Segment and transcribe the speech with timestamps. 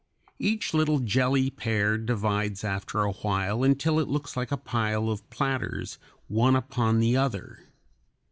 [0.39, 2.07] Each little jelly pear (Fig.
[2.07, 6.99] 22) divides after a while until it looks like a pile of platters one upon
[6.99, 7.59] the other.